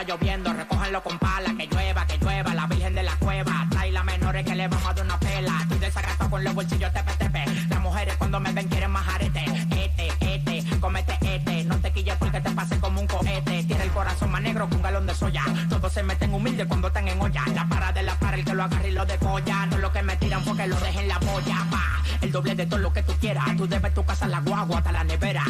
Está 0.00 0.14
lloviendo, 0.14 0.52
recójanlo 0.52 1.02
con 1.02 1.18
pala, 1.18 1.54
que 1.58 1.66
llueva, 1.66 2.06
que 2.06 2.18
llueva. 2.18 2.54
La 2.54 2.66
virgen 2.66 2.94
de 2.94 3.02
la 3.02 3.16
cueva, 3.16 3.66
trae 3.70 3.90
las 3.90 4.04
menores 4.04 4.44
que 4.44 4.54
le 4.54 4.68
vamos 4.68 4.86
a 4.86 4.94
dar 4.94 5.04
una 5.04 5.18
pela. 5.18 5.58
Estoy 5.62 5.78
desagrado 5.78 6.30
con 6.30 6.44
los 6.44 6.54
bolsillos 6.54 6.92
tepe 6.92 7.12
tepe. 7.18 7.44
Las 7.68 7.80
mujeres 7.80 8.16
cuando 8.16 8.38
me 8.38 8.52
ven 8.52 8.68
quieren 8.68 8.90
más 8.92 9.08
arete. 9.08 9.44
Este, 9.70 10.12
este, 10.20 10.78
comete 10.78 11.18
este. 11.20 11.64
No 11.64 11.78
te 11.78 11.92
quilles 11.92 12.16
porque 12.16 12.40
te 12.40 12.50
pasen 12.50 12.80
como 12.80 13.00
un 13.00 13.06
cohete. 13.08 13.64
Tiene 13.64 13.82
el 13.82 13.90
corazón 13.90 14.30
más 14.30 14.40
negro 14.40 14.68
que 14.68 14.76
un 14.76 14.82
galón 14.82 15.06
de 15.06 15.14
soya. 15.14 15.44
Todos 15.68 15.92
se 15.92 16.02
meten 16.04 16.32
humildes 16.32 16.66
cuando 16.66 16.88
están 16.88 17.08
en 17.08 17.20
olla. 17.20 17.42
La 17.52 17.68
para 17.68 17.90
de 17.90 18.02
la 18.04 18.14
para, 18.20 18.36
el 18.36 18.44
que 18.44 18.54
lo 18.54 18.62
agarre 18.62 18.88
y 18.90 18.92
lo 18.92 19.04
decolla. 19.04 19.66
No 19.66 19.78
lo 19.78 19.92
que 19.92 20.02
me 20.02 20.16
tiran 20.16 20.44
porque 20.44 20.66
lo 20.68 20.78
dejen 20.78 21.08
la 21.08 21.18
boya. 21.18 21.66
Pa, 21.70 22.02
el 22.20 22.30
doble 22.30 22.54
de 22.54 22.66
todo 22.66 22.78
lo 22.78 22.92
que 22.92 23.02
tú 23.02 23.14
quieras. 23.20 23.56
Tú 23.56 23.66
debes 23.66 23.92
tu 23.94 24.04
casa, 24.04 24.28
la 24.28 24.38
guagua, 24.40 24.78
hasta 24.78 24.92
la 24.92 25.02
nevera. 25.02 25.44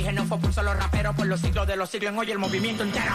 Eso 0.00 0.08
que 0.08 0.08
yo 0.08 0.08
dije 0.08 0.12
no 0.12 0.24
fue 0.24 0.38
por 0.38 0.52
solo 0.52 0.72
rapero, 0.74 1.12
por 1.14 1.26
los 1.26 1.40
siglos 1.40 1.66
de 1.66 1.76
los 1.76 1.90
siglos 1.90 2.12
en 2.12 2.18
hoy 2.18 2.30
el 2.30 2.38
movimiento 2.38 2.82
entero. 2.82 3.14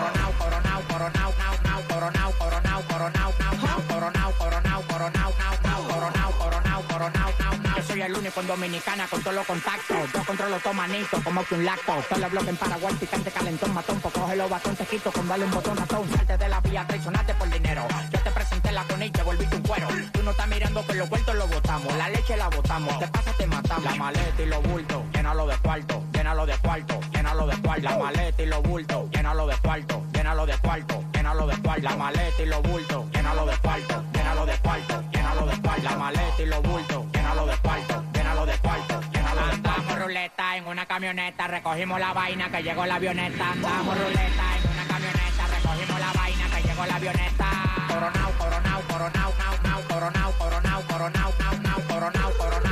El 8.05 8.17
único 8.17 8.41
en 8.41 8.47
Dominicana 8.47 9.07
con 9.07 9.21
todos 9.21 9.35
los 9.35 9.45
contactos. 9.45 9.97
Yo 10.13 10.23
controlo 10.25 10.57
todo 10.59 10.73
manito, 10.73 11.21
como 11.23 11.43
que 11.45 11.55
un 11.55 11.65
lacto. 11.65 11.93
Todos 12.09 12.21
los 12.21 12.31
bloques 12.31 12.49
en 12.49 12.57
Paraguay, 12.57 12.95
picante, 12.95 13.31
calentón, 13.31 13.73
matón. 13.73 13.99
Pues 13.99 14.13
coge 14.13 14.35
los 14.35 14.49
batón, 14.49 14.75
te 14.75 14.85
quito 14.85 15.11
con 15.11 15.27
darle 15.27 15.45
un 15.45 15.51
botón 15.51 15.77
ratón. 15.77 16.09
Salte 16.09 16.37
de 16.37 16.49
la 16.49 16.59
vía, 16.61 16.85
traicionate 16.87 17.33
por 17.35 17.49
dinero. 17.49 17.87
Yo 18.11 18.19
te 18.19 18.31
presenté 18.31 18.71
la 18.71 18.83
con 18.85 19.01
y 19.03 19.09
te 19.09 19.23
volviste 19.23 19.55
un 19.55 19.61
cuero. 19.63 19.87
Tú 20.11 20.23
no 20.23 20.31
estás 20.31 20.47
mirando 20.47 20.85
que 20.85 20.93
los 20.95 21.09
vueltos 21.09 21.35
lo 21.35 21.47
botamos. 21.47 21.93
La 21.95 22.09
leche 22.09 22.37
la 22.37 22.49
botamos. 22.49 22.99
Te 22.99 23.07
pasa, 23.07 23.33
te 23.33 23.47
matamos. 23.47 23.83
La 23.83 23.95
maleta 23.95 24.41
y 24.41 24.45
los 24.45 24.63
bultos, 24.63 25.03
llénalo 25.13 25.47
de 25.47 25.57
cuarto, 25.57 26.03
llénalo 26.13 26.45
de 26.45 26.57
cuarto, 26.57 26.99
llénalo 27.13 27.47
de 27.47 27.57
cuarto. 27.61 27.83
La 27.83 27.97
maleta 27.97 28.41
y 28.41 28.45
los 28.45 28.63
bultos, 28.63 29.11
llénalo 29.11 29.47
de 29.47 29.57
cuarto, 29.57 30.03
llénalo 30.13 30.45
de 30.45 30.57
cuarto, 30.57 31.03
llénalo 31.13 31.47
de 31.47 31.57
cuarto. 31.61 31.83
La 31.83 31.95
maleta 31.95 32.41
y 32.41 32.45
los 32.45 32.61
bultos, 32.63 33.11
llénalo 33.11 33.45
de 33.45 33.57
cuarto, 33.57 34.03
llénalo 34.13 34.45
de 34.45 34.57
cuarto, 34.57 35.03
llénalo 35.11 35.45
de 35.45 35.61
cuarto. 35.61 35.83
La 35.83 35.95
maleta 35.95 36.41
y 36.41 36.45
los 36.45 36.61
bultos, 36.61 37.05
ruleta 40.11 40.57
en 40.57 40.67
una 40.67 40.85
camioneta, 40.85 41.47
recogimos 41.47 41.97
la 41.97 42.11
vaina 42.11 42.51
que 42.51 42.61
llegó 42.61 42.85
la 42.85 42.95
avioneta. 42.95 43.51
Andamos 43.51 43.97
ruleta 43.97 44.43
en 44.61 44.69
una 44.69 44.85
camioneta, 44.85 45.47
recogimos 45.47 45.99
la 46.01 46.11
vaina 46.11 46.45
que 46.53 46.67
llegó 46.67 46.85
la 46.85 46.95
avioneta. 46.95 47.49
Coronao, 47.87 48.31
coronao, 48.37 48.81
coronao, 48.89 49.33
nao, 49.39 49.55
nao, 49.63 49.81
coronao, 49.87 50.33
coronao, 50.37 50.81
coronao, 50.89 51.33
nao, 51.39 51.55
nao, 51.63 51.81
coronao, 51.87 51.87
coronao, 51.87 52.31
coronao, 52.37 52.70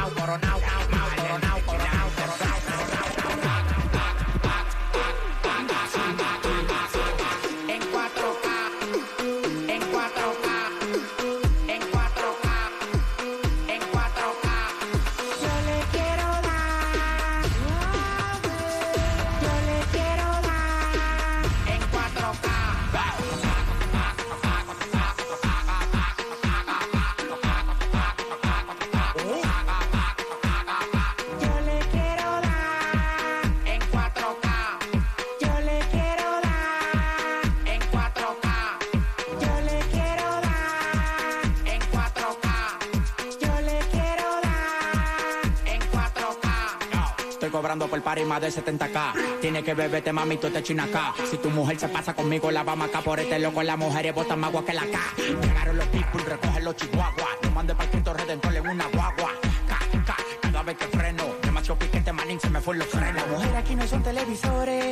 Estoy 48.00 48.04
cobrando 48.04 48.04
por 48.04 48.04
par 48.04 48.20
y 48.20 48.26
más 48.26 48.42
de 48.42 48.50
70k. 48.50 49.40
Tiene 49.42 49.64
que 49.64 49.74
beberte, 49.74 50.14
mami, 50.14 50.38
tú 50.38 50.50
te 50.50 50.64
china 50.64 50.84
acá. 50.86 51.14
Si 51.30 51.38
tu 51.38 51.50
mujer 51.50 51.80
se 51.80 51.90
pasa 51.90 52.14
conmigo, 52.14 52.52
la 52.52 52.64
vamos 52.64 52.90
acá 52.90 53.02
por 53.02 53.20
este 53.20 53.40
loco. 53.40 53.62
Las 53.64 53.78
mujeres 53.78 54.14
botan 54.14 54.40
más 54.40 54.50
agua 54.50 54.66
que 54.66 54.74
la 54.74 54.82
K. 54.82 55.00
Llegaron 55.18 55.78
los 55.78 55.88
people, 55.88 56.24
recogen 56.24 56.64
los 56.64 56.76
chihuahuas. 56.76 57.38
No 57.44 57.52
mande 57.52 57.74
para 57.74 57.86
el 57.86 57.92
quinto 57.92 58.14
redentor 58.14 58.56
en 58.56 58.68
una 58.68 58.86
guagua. 58.88 59.32
Ca, 59.68 59.80
ca, 60.06 60.18
cada 60.42 60.64
vez 60.64 60.78
que 60.78 60.86
freno. 60.86 61.24
Demasiado 61.42 61.80
piquete, 61.80 62.14
manín, 62.14 62.40
se 62.40 62.50
me 62.50 62.62
fue 62.62 62.78
los 62.78 62.88
frenos. 62.88 63.16
Las 63.16 63.28
mujeres 63.28 63.56
aquí 63.56 63.76
no 63.76 63.88
son 63.88 64.04
televisores, 64.04 64.89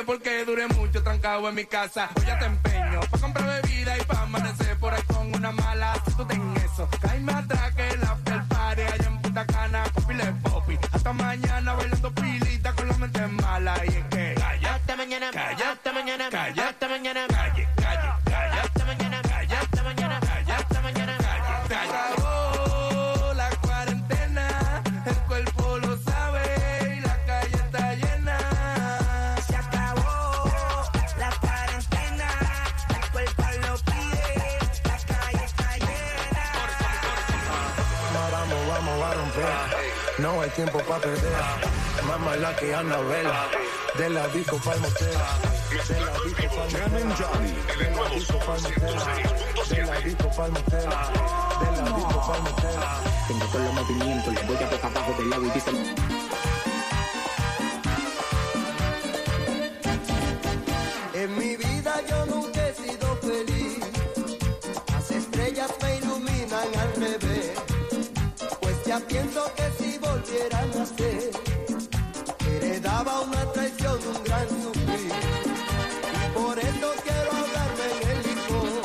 porque 0.00 0.44
duré 0.46 0.66
mucho 0.68 1.02
trancado 1.02 1.48
en 1.48 1.54
mi 1.54 1.66
casa. 1.66 2.08
Hoy 2.16 2.24
ya 2.26 2.38
te 2.38 2.46
empeño 2.46 3.00
pa' 3.10 3.18
comprar 3.18 3.62
bebida 3.62 3.98
y 3.98 4.04
pa' 4.04 4.22
amanecer 4.22 4.78
por 4.78 4.94
ahí 4.94 5.02
con 5.02 5.34
una 5.34 5.52
mala. 5.52 5.94
Si 6.06 6.14
tú 6.14 6.24
No 40.22 40.40
hay 40.40 40.50
tiempo 40.50 40.78
para 40.78 41.00
perder. 41.00 41.32
Más 42.06 42.20
mala 42.20 42.54
que 42.54 42.72
Anabela. 42.72 43.48
De 43.98 44.08
la 44.08 44.28
disco 44.28 44.56
pa'l 44.64 44.80
motel. 44.80 45.08
De 45.88 46.00
la 46.00 46.12
disco 46.24 46.46
pa'l 46.54 46.70
motel. 46.72 47.52
De 47.78 47.90
la 47.90 48.08
disco 48.08 48.38
pa'l 48.38 48.62
motel. 48.62 48.96
De 49.68 49.82
la 49.84 50.00
disco 50.00 50.30
pa'l 50.36 50.52
motel. 50.52 50.88
De 51.60 51.66
la 51.76 51.96
disco 51.96 52.18
pa'l 52.26 52.42
motel. 52.42 52.78
Tengo 53.26 53.44
todos 53.46 53.64
los 53.64 53.74
movimientos, 53.74 54.34
voy 54.46 54.56
a 54.56 54.70
tocar 54.70 54.90
abajo 54.92 55.12
del 55.18 55.30
lado 55.30 55.44
y 55.44 55.50
dicen. 55.50 55.94
En 61.14 61.38
mi 61.38 61.56
vida 61.56 62.00
yo 62.08 62.26
nunca 62.26 62.68
he 62.68 62.74
sido 62.74 63.16
feliz. 63.16 63.84
Las 64.92 65.10
estrellas 65.10 65.70
me 65.82 65.96
iluminan 65.96 66.68
al 66.78 66.94
revés. 66.94 67.52
Pues 68.60 68.84
ya 68.86 69.00
pienso 69.00 69.52
que 69.54 69.70
si 69.78 69.91
volvieran 70.22 70.70
a 70.80 70.86
ser, 70.86 71.30
heredaba 72.46 73.20
una 73.22 73.52
traición, 73.52 73.98
un 74.06 74.24
gran 74.24 74.48
sufrir. 74.48 75.12
Por 76.34 76.58
eso 76.58 76.92
quiero 77.02 77.30
hablarme 77.32 77.86
en 77.92 78.08
el 78.10 78.22
licor, 78.28 78.82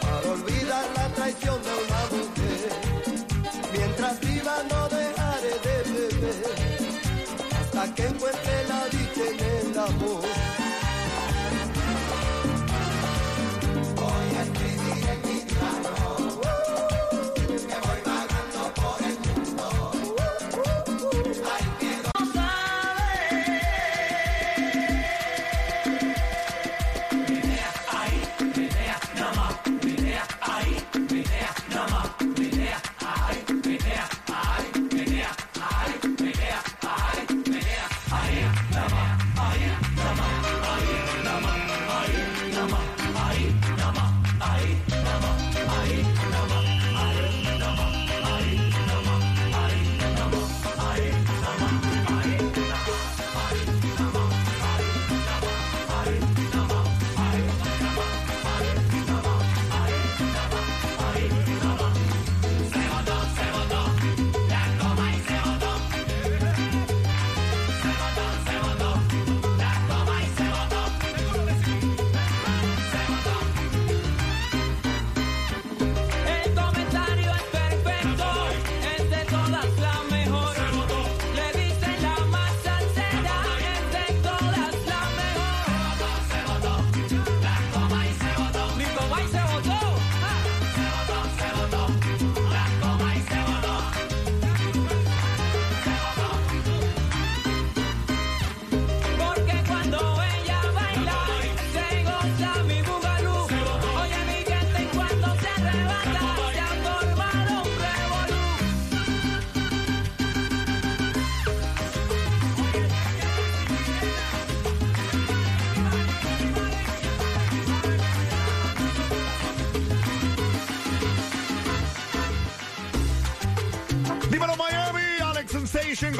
para 0.00 0.32
olvidar 0.32 0.84
la 0.96 1.08
traición 1.14 1.62
de 1.62 1.70
una 1.84 2.02
mujer. 2.10 2.70
Mientras 3.72 4.20
viva 4.20 4.56
no 4.70 4.88
dejaré 4.88 5.54
de 5.66 5.76
beber, 5.92 6.44
hasta 7.60 7.94
que 7.94 8.06
encuentre 8.06 8.64
la 8.68 8.84
dicha 8.86 9.24
en 9.30 9.68
el 9.68 9.78
amor. 9.78 10.33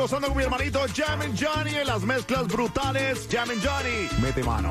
Gozando 0.05 0.29
con 0.29 0.37
mi 0.37 0.43
hermanito 0.43 0.81
Jam 0.95 1.19
Johnny 1.35 1.77
en 1.77 1.87
las 1.87 2.03
mezclas 2.03 2.47
brutales. 2.47 3.27
Jam 3.31 3.49
Johnny, 3.49 4.07
mete 4.21 4.43
mano. 4.43 4.71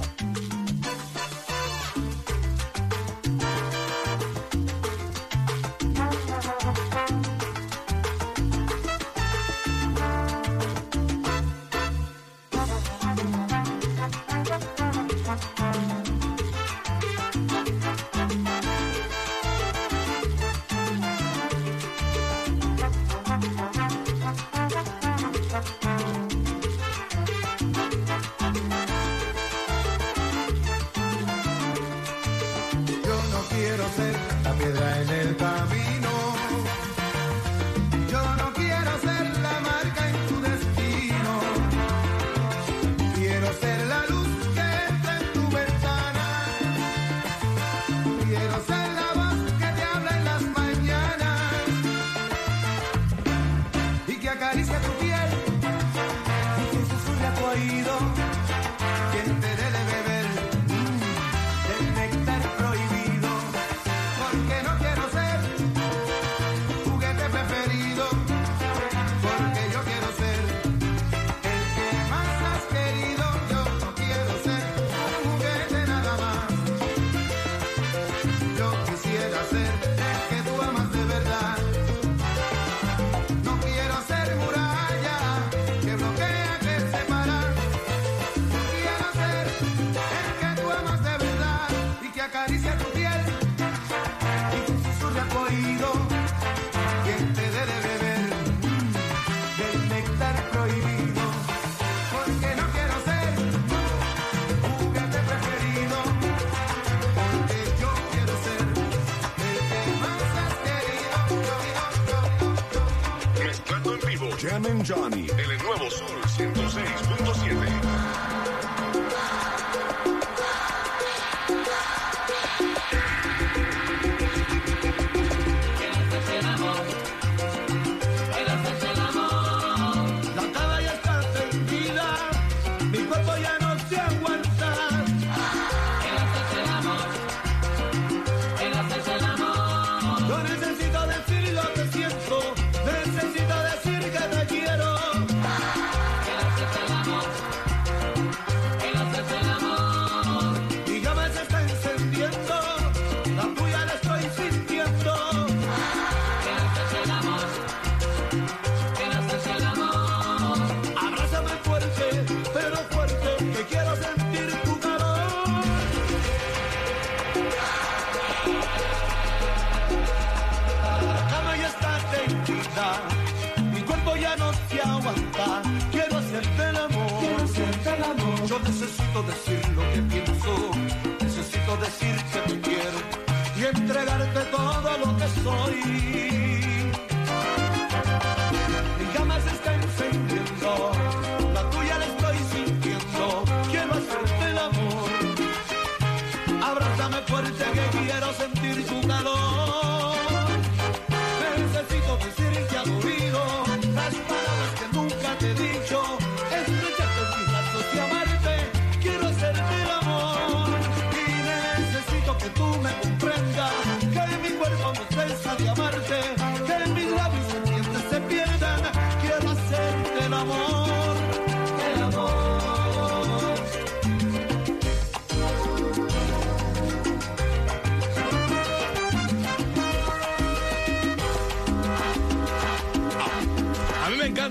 Johnny. 114.86 115.28
El 115.38 115.58
nuevo 115.64 115.90
Sol 115.90 116.22
106.7. 116.38 117.23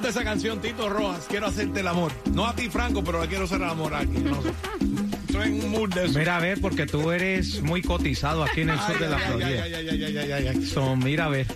encanta 0.03 0.21
esa 0.21 0.25
canción, 0.25 0.61
Tito 0.61 0.89
Rojas. 0.89 1.27
Quiero 1.29 1.47
hacerte 1.47 1.81
el 1.81 1.89
amor. 1.89 2.13
No 2.33 2.47
a 2.47 2.55
ti, 2.57 2.69
Franco, 2.69 3.05
pero 3.05 3.23
le 3.23 3.29
quiero 3.29 3.45
hacer 3.45 3.59
el 3.59 3.69
amor 3.69 3.95
aquí. 3.95 4.19
No. 4.19 4.39
Estoy 5.29 5.49
en 5.49 5.65
un 5.65 5.71
mood 5.71 5.95
de 5.95 6.07
eso. 6.07 6.19
Mira, 6.19 6.37
a 6.37 6.41
ver, 6.41 6.61
porque 6.61 6.87
tú 6.87 7.11
eres 7.11 7.63
muy 7.63 7.83
cotizado 7.83 8.43
aquí 8.43 8.63
en 8.63 8.71
el 8.71 8.79
sur 8.81 8.99
de 8.99 9.09
la 9.09 9.19
Florida. 9.19 10.67
So, 10.67 10.97
mira, 10.97 11.27
a 11.27 11.29
ver. 11.29 11.47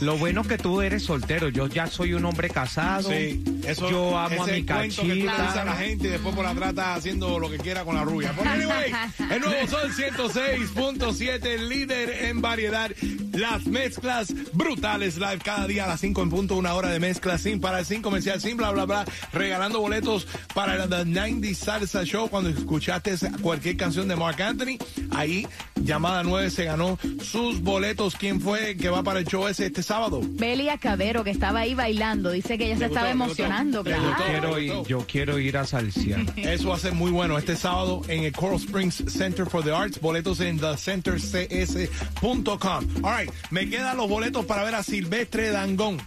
Lo 0.00 0.16
bueno 0.18 0.40
es 0.40 0.48
que 0.48 0.58
tú 0.58 0.80
eres 0.80 1.04
soltero. 1.04 1.48
Yo 1.48 1.68
ya 1.68 1.86
soy 1.86 2.14
un 2.14 2.24
hombre 2.24 2.50
casado. 2.50 3.10
Sí, 3.10 3.44
eso, 3.66 3.88
Yo 3.88 4.18
amo 4.18 4.42
a 4.42 4.46
mi 4.46 4.64
cuento 4.64 5.02
que 5.02 5.14
tú 5.16 5.28
a 5.30 5.32
la 5.32 5.36
cachita. 5.36 5.76
gente 5.76 6.08
y 6.08 6.10
después 6.10 6.34
por 6.34 6.46
atrás 6.46 6.70
está 6.70 6.94
haciendo 6.94 7.38
lo 7.38 7.48
que 7.48 7.58
quiera 7.58 7.84
con 7.84 7.94
la 7.94 8.02
rubia. 8.02 8.34
Pero 8.36 8.50
anyway, 8.50 8.92
el 9.30 9.40
nuevo 9.40 9.68
Sol 9.68 9.92
106.7, 9.92 11.68
líder 11.68 12.10
en 12.24 12.40
variedad. 12.40 12.90
Las 13.34 13.66
mezclas 13.66 14.32
brutales 14.52 15.16
live 15.16 15.38
cada 15.42 15.66
día 15.66 15.84
a 15.84 15.88
las 15.88 16.00
5 16.00 16.22
en 16.22 16.30
punto, 16.30 16.56
una 16.56 16.74
hora 16.74 16.90
de 16.90 17.00
mezcla 17.00 17.38
sin 17.38 17.60
parar, 17.60 17.84
sin 17.84 18.02
comercial, 18.02 18.40
sin 18.40 18.56
bla, 18.56 18.70
bla, 18.70 18.84
bla. 18.84 19.04
Regalando 19.32 19.80
boletos 19.80 20.26
para 20.54 20.82
el 20.82 20.88
The 20.88 21.04
90 21.04 21.54
Salsa 21.54 22.04
Show. 22.04 22.28
Cuando 22.28 22.50
escuchaste 22.50 23.14
cualquier 23.42 23.76
canción 23.76 24.08
de 24.08 24.16
Mark 24.16 24.40
Anthony, 24.40 24.78
ahí, 25.10 25.46
llamada 25.76 26.22
9 26.22 26.50
se 26.50 26.64
ganó 26.64 26.98
sus 27.22 27.60
boletos. 27.60 28.14
¿Quién 28.16 28.40
fue 28.40 28.76
que 28.76 28.88
va 28.88 29.02
para 29.02 29.20
el 29.20 29.26
show 29.26 29.46
ese 29.48 29.66
este 29.66 29.82
sábado? 29.82 30.20
Belia 30.22 30.78
Cabero, 30.78 31.24
que 31.24 31.30
estaba 31.30 31.60
ahí 31.60 31.74
bailando, 31.74 32.30
dice 32.30 32.56
que 32.58 32.66
ella 32.66 32.74
se 32.74 32.80
¿Le 32.80 32.86
estaba 32.86 33.10
emocionando. 33.10 33.82
claro. 33.82 34.02
gustó? 34.08 34.24
Quiero 34.24 34.58
ir, 34.58 34.72
yo 34.86 35.06
quiero 35.06 35.38
ir 35.38 35.56
a 35.58 35.66
salsear. 35.66 36.20
Eso 36.36 36.68
va 36.68 36.76
a 36.76 36.78
ser 36.78 36.92
muy 36.92 37.10
bueno 37.10 37.38
este 37.38 37.56
sábado 37.56 38.02
en 38.08 38.24
el 38.24 38.32
Coral 38.32 38.56
Springs 38.58 39.02
Center 39.08 39.46
for 39.46 39.62
the 39.64 39.72
Arts. 39.72 40.00
Boletos 40.00 40.40
en 40.40 40.58
thecentercs.com. 40.58 42.84
All 43.04 43.16
right, 43.16 43.23
me 43.50 43.68
quedan 43.68 43.96
los 43.96 44.08
boletos 44.08 44.46
para 44.46 44.64
ver 44.64 44.74
a 44.74 44.82
Silvestre 44.82 45.50
Dangón, 45.50 46.00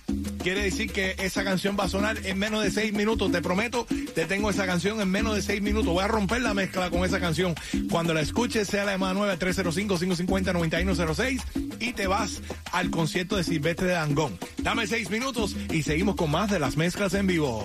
quiere 0.47 0.63
decir 0.63 0.91
que 0.91 1.15
esa 1.19 1.43
canción 1.43 1.75
va 1.77 1.83
a 1.83 1.89
sonar 1.89 2.25
en 2.25 2.39
menos 2.39 2.63
de 2.63 2.71
seis 2.71 2.93
minutos. 2.93 3.31
Te 3.31 3.41
prometo, 3.41 3.85
te 4.15 4.25
tengo 4.25 4.49
esa 4.49 4.65
canción 4.65 5.01
en 5.01 5.09
menos 5.09 5.35
de 5.35 5.41
seis 5.41 5.61
minutos. 5.61 5.93
Voy 5.93 6.03
a 6.03 6.07
romper 6.07 6.41
la 6.41 6.53
mezcla 6.53 6.89
con 6.89 7.03
esa 7.03 7.19
canción. 7.19 7.53
Cuando 7.89 8.13
la 8.13 8.21
escuches, 8.21 8.67
sea 8.67 8.85
la 8.85 8.93
llamada 8.93 9.13
9 9.13 9.37
305-550-9106 9.39 11.41
y 11.79 11.93
te 11.93 12.07
vas 12.07 12.41
al 12.71 12.89
concierto 12.89 13.35
de 13.35 13.43
Silvestre 13.43 13.87
Dangón. 13.87 14.37
Dame 14.59 14.87
seis 14.87 15.09
minutos 15.09 15.55
y 15.71 15.83
seguimos 15.83 16.15
con 16.15 16.31
más 16.31 16.49
de 16.49 16.59
las 16.59 16.77
mezclas 16.77 17.13
en 17.13 17.27
vivo. 17.27 17.55